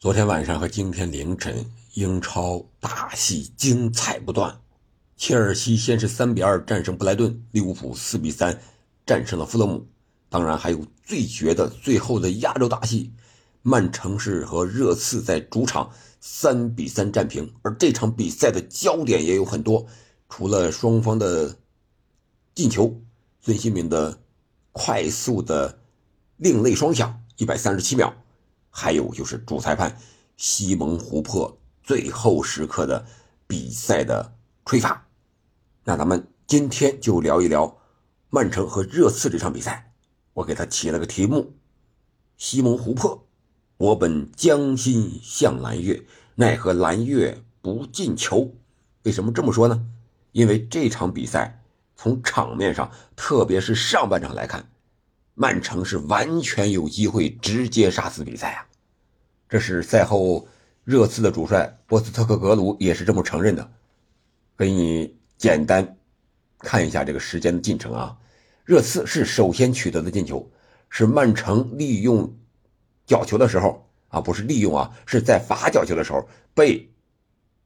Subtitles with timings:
[0.00, 4.60] 昨天晚上和今天凌晨，英超大戏精彩不断。
[5.16, 8.60] 切尔西先是三比二战胜布莱顿，利物浦四比三
[9.04, 9.84] 战胜了富勒姆。
[10.28, 13.12] 当然还有最绝的最后的亚洲大戏，
[13.62, 15.90] 曼城是和热刺在主场
[16.20, 17.52] 三比三战平。
[17.62, 19.84] 而这场比赛的焦点也有很多，
[20.28, 21.56] 除了双方的
[22.54, 23.02] 进球，
[23.40, 24.20] 孙兴民的
[24.70, 25.80] 快速的
[26.36, 28.14] 另类双响，一百三十七秒。
[28.80, 29.98] 还有就是主裁判
[30.36, 33.04] 西蒙·胡珀最后时刻的
[33.48, 34.32] 比赛的
[34.64, 35.04] 吹罚，
[35.82, 37.76] 那咱们今天就聊一聊
[38.30, 39.92] 曼城和热刺这场比赛。
[40.32, 41.54] 我给他起了个题目：
[42.36, 43.26] 西蒙·胡珀，
[43.78, 46.04] 我本将心向蓝月，
[46.36, 48.54] 奈何蓝月不进球。
[49.02, 49.84] 为什么这么说呢？
[50.30, 51.64] 因为这场比赛
[51.96, 54.70] 从场面上，特别是上半场来看，
[55.34, 58.67] 曼城是完全有机会直接杀死比赛啊。
[59.48, 60.46] 这是赛后
[60.84, 63.70] 热刺的主帅波斯特克格鲁也是这么承认的。
[64.56, 65.96] 给你简单
[66.58, 68.16] 看一下这个时间的进程啊。
[68.64, 70.50] 热刺是首先取得的进球，
[70.90, 72.36] 是曼城利用
[73.06, 76.90] 角球的时候啊，不是利用啊，是在罚角球的时候被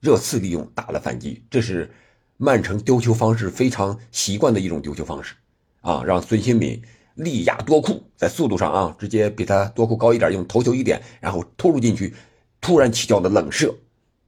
[0.00, 1.44] 热刺利用打了反击。
[1.48, 1.88] 这是
[2.36, 5.34] 曼城丢球方式非常习惯的一种丢球方式
[5.82, 6.82] 啊，让孙兴敏。
[7.18, 12.14] 利亚多库，在速度上啊，直接比他多库高一点，用头球一点，然后突入禁区，
[12.60, 13.74] 突然起脚的冷射，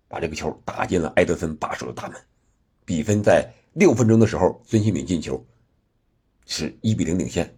[0.09, 2.21] 把这个球打进了埃德森把守的大门。
[2.85, 5.47] 比分在六分钟的时候，孙兴敏进球，
[6.47, 7.57] 是一比零领先。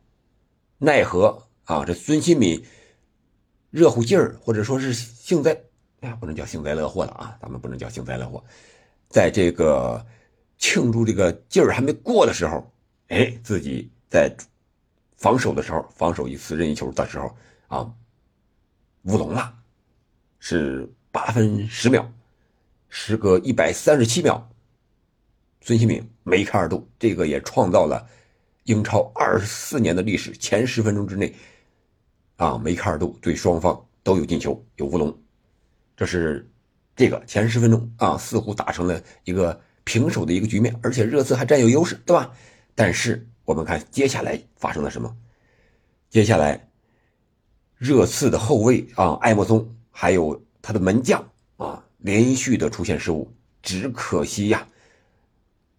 [0.77, 2.63] 奈何啊，这孙兴敏
[3.71, 5.59] 热乎劲儿，或者说是幸灾，
[6.01, 8.45] 哎呀，不能叫幸灾乐祸了啊，咱们不能叫幸灾乐祸，
[9.09, 10.05] 在这个
[10.59, 12.71] 庆祝这个劲儿还没过的时候，
[13.09, 14.31] 哎，自己在。
[15.23, 17.33] 防守的时候，防守一次任意球的时候
[17.69, 17.89] 啊，
[19.05, 19.55] 乌龙了，
[20.41, 22.13] 是八分十秒，
[22.89, 24.51] 时隔一百三十七秒，
[25.61, 28.05] 孙兴敏梅开二度，这个也创造了
[28.65, 31.33] 英超二十四年的历史，前十分钟之内
[32.35, 35.17] 啊梅开二度，对双方都有进球有乌龙，
[35.97, 36.51] 这是
[36.97, 42.29] 这个前十分钟啊似乎打成了一个平手的一个局面，而且热刺还占有优势，对吧？
[42.75, 43.25] 但是。
[43.53, 45.15] 我们看接下来发生了什么？
[46.09, 46.69] 接下来，
[47.77, 51.23] 热刺的后卫啊，艾默松还有他的门将
[51.59, 53.31] 啊，连续的出现失误，
[53.63, 54.67] 只可惜呀，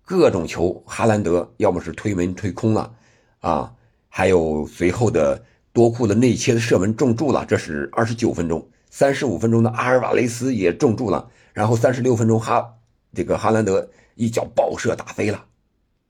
[0.06, 2.94] 各种球哈兰德要么是推门推空了
[3.40, 3.74] 啊，
[4.08, 12.76] 还有随后的多库的内切的射门中柱了，这是二十九分钟，三十五分钟的阿尔瓦雷斯也中柱了，然后三十六分钟哈
[13.16, 15.44] 这个哈兰德一脚爆射打飞了。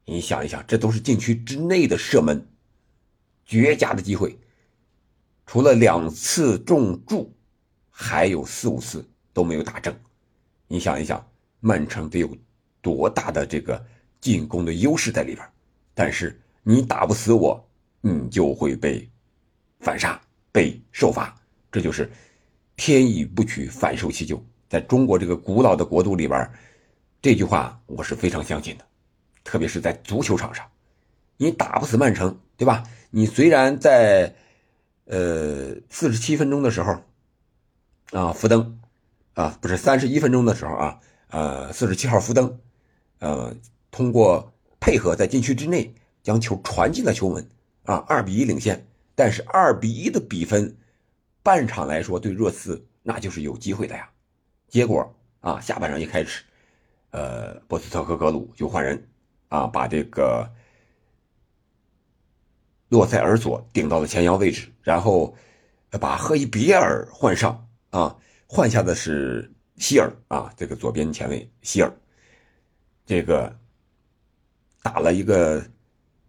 [0.05, 2.45] 你想一想，这都是禁区之内的射门，
[3.45, 4.37] 绝佳的机会。
[5.45, 7.33] 除了两次中柱，
[7.89, 9.95] 还有四五次都没有打正。
[10.67, 11.25] 你想一想，
[11.59, 12.37] 曼城得有
[12.81, 13.85] 多大的这个
[14.19, 15.47] 进攻的优势在里边？
[15.93, 17.65] 但是你打不死我，
[18.01, 19.09] 你就会被
[19.79, 20.19] 反杀、
[20.51, 21.33] 被受罚。
[21.71, 22.11] 这就是
[22.75, 24.43] 天意不取，反受其咎。
[24.67, 26.49] 在中国这个古老的国度里边，
[27.21, 28.85] 这句话我是非常相信的。
[29.43, 30.65] 特别是在足球场上，
[31.37, 32.83] 你打不死曼城，对吧？
[33.11, 34.33] 你虽然在，
[35.05, 37.03] 呃，四十七分钟的时候，
[38.11, 38.79] 啊，福登，
[39.33, 40.99] 啊，不是三十一分钟的时候啊，
[41.29, 42.59] 呃，四十七号福登，
[43.19, 43.55] 呃，
[43.91, 45.93] 通过配合在禁区之内
[46.23, 47.47] 将球传进了球门，
[47.83, 48.87] 啊，二比一领先。
[49.15, 50.75] 但是二比一的比分，
[51.43, 54.09] 半场来说对热刺那就是有机会的呀。
[54.67, 56.43] 结果啊，下半场一开始，
[57.11, 59.07] 呃，波斯特和格鲁就换人。
[59.53, 60.51] 啊，把这个
[62.89, 65.37] 洛塞尔索顶到了前腰位置，然后
[66.01, 71.93] 把赫伊比尔换上啊，换下的是希尔啊，这个左边前卫希尔，
[73.05, 73.55] 这个
[74.81, 75.63] 打了一个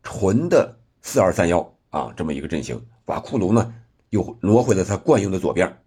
[0.03, 3.75] 纯的四二三幺啊，这么一个阵型，把库卢呢
[4.11, 5.83] 又挪回了他惯用的左边，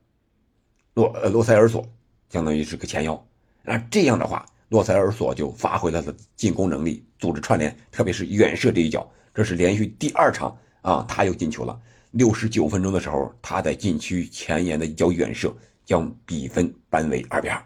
[0.96, 1.88] 洛呃洛塞尔索
[2.30, 3.28] 相当于是个前腰，
[3.62, 4.44] 那这样的话。
[4.70, 11.80] 洛塞尔索就发挥了他的进攻能力，组织串联，特别是远射这一脚，这是连续第二场啊，他又进球了。
[12.12, 15.56] 六十九分钟的时候，他在禁区前沿的一脚远射，
[15.86, 17.64] 将比分扳为二比二。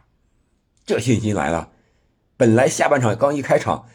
[0.86, 1.71] 这信心来了。
[2.38, 3.86] 本来下半场刚一开场，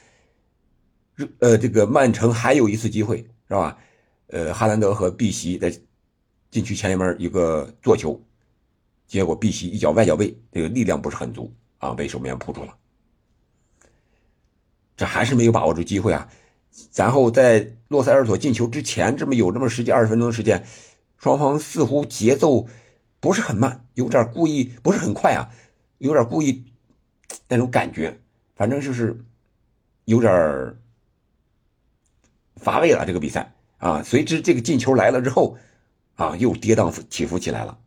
[1.41, 3.19] 呃，这个曼城还有一次机会，
[3.49, 3.76] 是吧？
[4.29, 5.73] 呃，哈兰德和碧玺在
[6.50, 8.20] 禁区前面一个做球，
[9.06, 12.76] 结果碧玺一脚外脚背，这个力量不是很足啊，被守门员扑住了。
[14.97, 16.29] 这还是没有把握住机会啊！
[16.95, 20.65] 然后在洛塞尔索进球之前，这么有这么十几二十分钟的时间，
[21.19, 22.67] 双方似乎节奏
[23.21, 25.51] 不是很慢，有点故意，不是很快啊，
[25.99, 26.65] 有点故意
[27.49, 28.19] 那种感觉，
[28.55, 29.19] 反正就是
[30.05, 30.77] 有点
[32.57, 33.05] 乏味了。
[33.07, 35.57] 这个比赛啊，随之这个进球来了之后
[36.15, 37.79] 啊，又跌宕起伏起来了。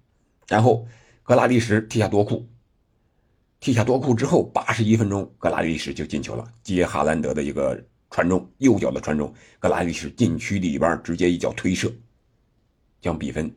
[0.47, 0.87] 然后
[1.23, 2.47] 格拉利什踢下多库，
[3.59, 11.91] 踢下多库之后，八十一分钟，格拉利什就进球了，接哈兰德的一个传中，右脚的传中，格拉利什禁区里边直接一脚推射，
[13.01, 13.53] 将比分。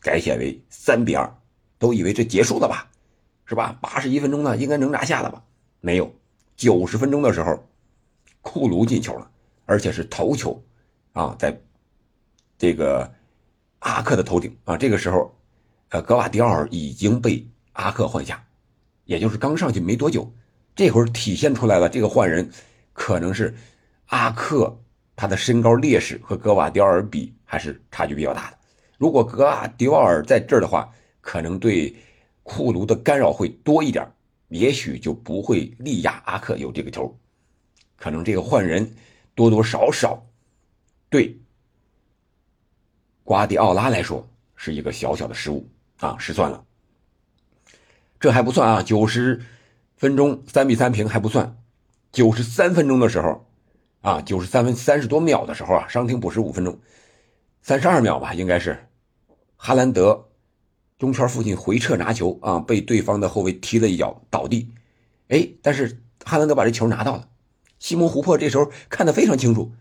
[0.00, 1.28] 改写为三比二，
[1.76, 2.88] 都以为这结束了吧，
[3.46, 3.76] 是吧？
[3.82, 5.42] 八十一分钟呢，应该能拿下了吧？
[5.80, 6.14] 没有，
[6.56, 7.68] 九十分钟的时候，
[8.42, 9.28] 库卢进球了，
[9.66, 10.62] 而且是头球，
[11.14, 11.60] 啊，在
[12.56, 13.12] 这个
[13.80, 14.76] 阿克的头顶啊。
[14.76, 15.36] 这个时候，
[15.88, 18.42] 呃，格瓦迪奥尔已经被阿克换下，
[19.08, 20.30] 也就是刚上去没多久，
[20.76, 22.46] 这会儿体现出来了，这个换人
[22.92, 23.54] 可能是
[24.08, 24.78] 阿克
[25.16, 28.58] 他的身高劣势和格瓦迪奥尔比还是差距比较大的。
[28.98, 31.96] 如果格瓦迪奥尔在这儿的话，可能对
[32.42, 34.06] 库卢的干扰会多一点，
[34.48, 37.18] 也许就不会力压阿克有这个球。
[37.96, 38.94] 可能这个换人
[39.34, 40.22] 多多少少
[41.08, 41.34] 对
[43.24, 45.66] 瓜迪奥拉来说是一个小小的失误
[45.96, 46.62] 啊，失算了。
[48.20, 49.40] 这还不算啊，九十
[49.96, 51.56] 分钟三比三平还不算，
[52.10, 53.46] 九十三分钟的时候
[54.00, 56.78] 啊，九十三分三十多秒的时候啊，伤停补时五分钟，
[57.62, 58.86] 三十二秒吧，应该是。
[59.56, 60.28] 哈兰德
[60.98, 64.70] 中圈附近回撤拿球啊，被对方的后卫踢了一脚倒地，
[65.28, 67.28] 哎，但是哈兰德把这球拿到了。
[67.78, 69.72] 西蒙胡珀这时候看得非常清楚，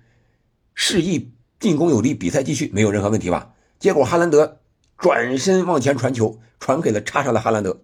[0.75, 3.53] 示意进攻有力，比赛继续，没有任何问题吧？
[3.79, 4.59] 结果哈兰德
[4.97, 7.81] 转身往前传球，传给了插上的哈兰德，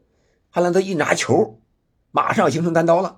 [0.55, 1.59] 哈兰德一拿球，
[2.11, 3.17] 马上形成单刀了。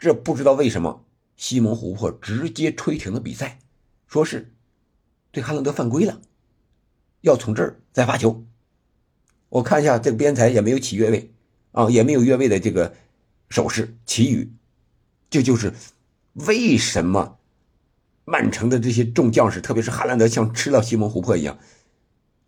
[0.00, 1.04] 这不知道为什么
[1.36, 3.60] 西蒙胡珀直接吹停了比赛，
[4.08, 4.52] 说是
[5.30, 6.20] 对哈兰德犯规了。
[7.20, 8.44] 要从这儿再发球，
[9.48, 11.32] 我看一下这个边裁也没有起越位
[11.70, 12.96] 啊，也没有越位的这个
[13.48, 13.96] 手势。
[14.04, 14.52] 其余，
[15.30, 15.72] 这就是
[16.32, 17.38] 为什么
[18.24, 21.60] 曼城的这些众将士，特别是哈兰德，像吃了西蒙湖泊一样，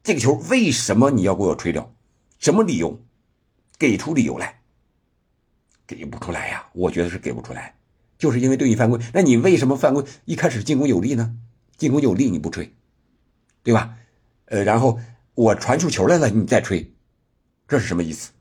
[0.03, 1.94] 这个球为什么你要给我吹掉？
[2.41, 3.00] 什么理由？
[3.79, 4.61] 给出理由来？
[5.87, 6.67] 给不出来呀？
[6.73, 7.77] 我觉得是给不出来，
[8.19, 9.01] 就是因为对你犯规。
[9.15, 10.05] 那你为什么犯规？
[10.25, 11.37] 一开始进攻有利呢？
[11.77, 12.75] 进攻有利你不吹，
[13.63, 13.97] 对吧？
[14.47, 14.99] 呃，然后
[15.35, 16.93] 我传出球来了，你再吹，
[17.69, 18.33] 这是什么意思？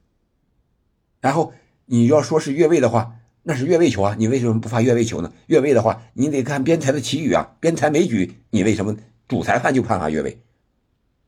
[1.22, 1.54] 然后
[1.86, 5.32] 你要说是越位的话，那是越位球啊，你为什么不发越位球呢？
[5.46, 8.98] 越位的话，你得看边裁的旗语啊，边裁没举，你为什么
[9.28, 10.42] 主裁判就判罚越位？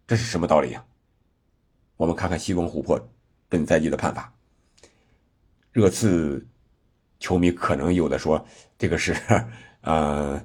[0.07, 0.83] 这是什么道理呀？
[1.97, 3.09] 我们看看西蒙琥珀
[3.49, 4.33] 本赛季的判罚。
[5.73, 6.47] 热刺
[7.19, 8.47] 球迷可能有的说，
[8.77, 9.13] 这个是
[9.81, 10.41] 呃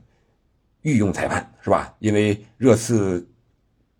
[0.82, 1.94] 御用裁判是吧？
[2.00, 3.28] 因为热刺。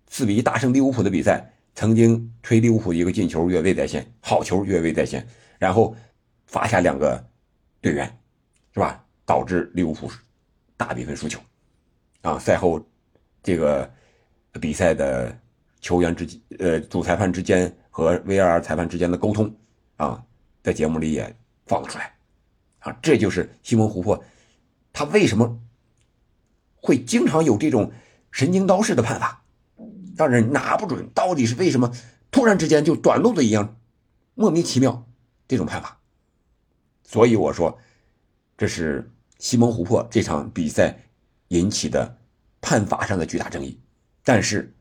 [0.07, 5.27] 四比一大胜利物浦的比赛，曾经吹利物浦一个进球越位在先，好球越位在先，
[5.59, 5.97] 然后
[6.47, 7.21] 罚下两个
[7.81, 8.07] 队员，
[8.73, 9.05] 是吧？
[9.27, 10.09] 导致利物浦
[10.77, 11.41] 大比分输球。
[12.23, 12.81] 啊，赛后
[13.43, 13.93] 这个
[14.61, 15.37] 比赛的
[15.81, 19.55] 球员之呃主裁判之间和 VAR 裁判之间的沟通
[19.99, 20.21] 啊，
[20.65, 22.13] 在节目里也放了出来。
[22.81, 24.21] 啊，这就是西蒙·湖珀，
[24.93, 25.61] 他为什么
[26.75, 27.93] 会经常有这种
[28.33, 29.45] 神经刀式的判罚？
[30.17, 31.89] 让人拿不准到底是为什么，
[32.33, 33.77] 突然之间就短路的一样，
[34.35, 35.07] 莫名其妙
[35.47, 35.97] 这种判罚。
[37.05, 37.79] 所以我说，
[38.59, 39.09] 这是
[39.39, 40.99] 西蒙·湖珀这场比赛
[41.47, 42.19] 引起的
[42.61, 43.81] 判罚上的巨大争议。
[44.25, 44.75] 但是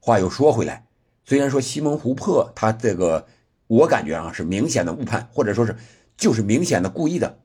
[0.00, 0.86] 话又说回来，
[1.28, 3.26] 虽然说西蒙·湖珀他这个，
[3.66, 5.76] 我感觉啊是明显的误判，或者说是
[6.16, 7.40] 就是明显的故意的，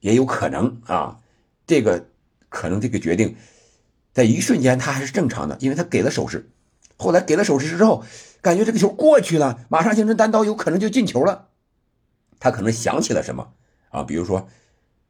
[0.00, 1.20] 也有可能啊，
[1.66, 2.08] 这个
[2.50, 3.36] 可能这个决定。
[4.12, 6.50] 在一瞬间，他还是正常的，因为他给了手势。
[6.98, 8.04] 后来给了手势之后，
[8.42, 11.48] 感觉这个球过去了，马上形成单刀，有可能就进球了。
[12.38, 13.54] 他可能想起了什么
[13.88, 14.02] 啊？
[14.02, 14.46] 比如说，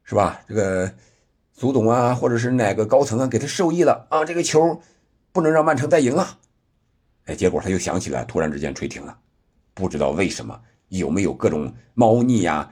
[0.05, 0.43] 是吧？
[0.47, 0.95] 这个
[1.53, 4.81] 苏董啊，或者是哪个高层啊，给他授意了啊，这个球
[5.33, 6.39] 不能让曼城再赢了。
[7.27, 9.19] 哎，结果他又想起来，突然之间吹停了，
[9.75, 12.71] 不知道为什么，有没有各种猫腻呀、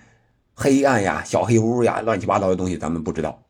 [0.55, 3.43] 黑暗呀、小黑屋呀、乱七八糟的东西，咱们不知道。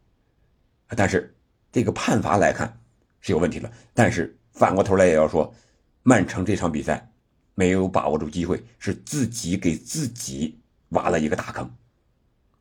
[0.96, 1.34] 但是。
[1.72, 2.80] 这个判罚来看
[3.20, 5.54] 是有问题的，但是反过头来也要说，
[6.02, 7.12] 曼城这场比赛
[7.54, 11.70] 没有把握住机会，是自己给自己挖了一个大坑，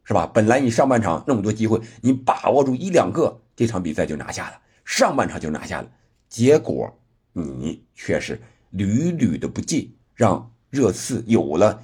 [0.04, 0.28] 是吧？
[0.28, 5.90] 本来你上半场那么多机会，你把握住一两个，这场比赛就拿下了，上半场就拿下了，
[6.30, 6.96] 结果
[7.40, 8.40] 你却是
[8.72, 11.82] 屡屡的不进，让热刺有了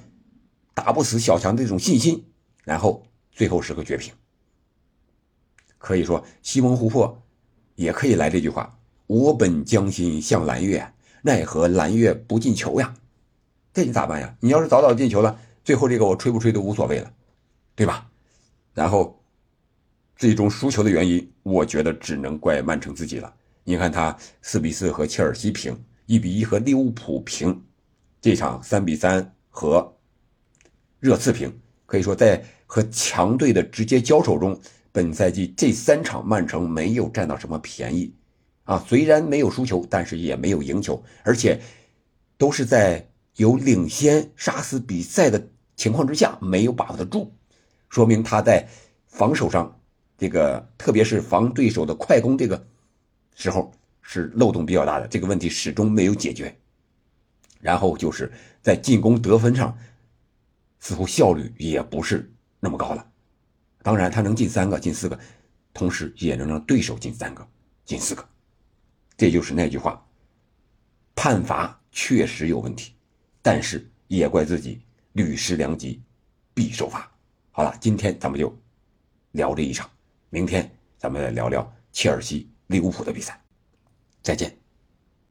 [0.74, 2.24] 打不死小强的这种信心，
[2.64, 4.12] 然后最后是个绝平。
[5.78, 7.22] 可以说，西蒙湖珀
[7.74, 12.94] 也可以来这句话：“我本将心向蓝月，奈何蓝月不进球呀，
[13.72, 14.36] 这你咋办呀？
[14.40, 17.12] 你要是早早进球了，最后这个我吹不吹都无所谓了，
[17.74, 18.10] 对吧？
[18.74, 19.22] 然后
[20.16, 23.34] 最终输球的原因，我觉得只能怪曼城自己了。
[23.68, 27.64] 你看他四比四和切尔西平，一比一和利物浦平，
[28.20, 29.92] 这场三比三和
[31.00, 31.52] 热刺平，
[31.84, 34.56] 可以说在和强队的直接交手中。
[34.92, 38.14] 本赛季这三场曼城没有占到什么便宜，
[38.62, 41.60] 啊，虽然没有输球，但是也没有赢球，而且
[42.38, 43.04] 都是在
[43.34, 47.34] 有领先杀死比赛的情况之下没有把握得住，
[47.88, 48.68] 说明他在
[49.08, 49.76] 防守上，
[50.16, 52.64] 这个特别是防对手的快攻这个
[53.36, 53.70] 时候
[54.02, 56.52] 是漏洞比较大的，这个问题始终没有解决。
[57.60, 59.76] 然后就是在进攻得分上，
[60.80, 63.12] 似乎效率也不是那么高了。
[63.82, 65.18] 当然，他能进三个、进四个，
[65.72, 67.46] 同时也能让对手进三个、
[67.84, 68.28] 进四个。
[69.16, 70.04] 这就是那句话：
[71.14, 72.94] 判罚确实有问题，
[73.42, 74.80] 但是也怪自己
[75.12, 76.02] 屡失良机，
[76.54, 77.10] 必受罚。
[77.50, 78.56] 好了，今天咱们就
[79.32, 79.90] 聊这一场，
[80.30, 83.40] 明天咱们再聊聊切尔西、利物浦的比赛。
[84.22, 84.65] 再见。